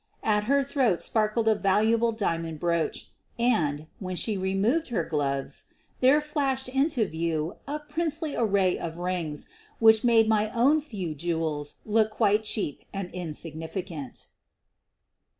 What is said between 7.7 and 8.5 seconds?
princely